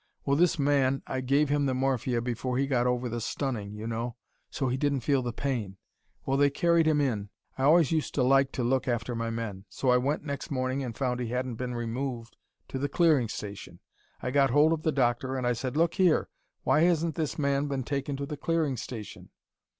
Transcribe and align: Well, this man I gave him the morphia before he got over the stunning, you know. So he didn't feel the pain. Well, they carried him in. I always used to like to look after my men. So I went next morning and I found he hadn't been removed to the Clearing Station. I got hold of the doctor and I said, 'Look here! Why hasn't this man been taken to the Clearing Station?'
Well, 0.25 0.35
this 0.35 0.57
man 0.57 1.03
I 1.05 1.21
gave 1.21 1.49
him 1.49 1.67
the 1.67 1.75
morphia 1.75 2.21
before 2.23 2.57
he 2.57 2.65
got 2.65 2.87
over 2.87 3.07
the 3.07 3.21
stunning, 3.21 3.75
you 3.75 3.85
know. 3.85 4.15
So 4.49 4.67
he 4.67 4.75
didn't 4.75 5.01
feel 5.01 5.21
the 5.21 5.31
pain. 5.31 5.77
Well, 6.25 6.37
they 6.37 6.49
carried 6.49 6.87
him 6.87 6.99
in. 6.99 7.29
I 7.55 7.65
always 7.65 7.91
used 7.91 8.15
to 8.15 8.23
like 8.23 8.51
to 8.53 8.63
look 8.63 8.87
after 8.87 9.13
my 9.13 9.29
men. 9.29 9.65
So 9.69 9.89
I 9.91 9.97
went 9.97 10.23
next 10.25 10.49
morning 10.49 10.83
and 10.83 10.95
I 10.95 10.97
found 10.97 11.19
he 11.19 11.27
hadn't 11.27 11.53
been 11.57 11.75
removed 11.75 12.35
to 12.69 12.79
the 12.79 12.89
Clearing 12.89 13.27
Station. 13.27 13.79
I 14.23 14.31
got 14.31 14.49
hold 14.49 14.73
of 14.73 14.81
the 14.81 14.91
doctor 14.91 15.35
and 15.37 15.45
I 15.45 15.53
said, 15.53 15.77
'Look 15.77 15.93
here! 15.93 16.29
Why 16.63 16.79
hasn't 16.81 17.13
this 17.13 17.37
man 17.37 17.67
been 17.67 17.83
taken 17.83 18.17
to 18.17 18.25
the 18.25 18.37
Clearing 18.37 18.77
Station?' 18.77 19.29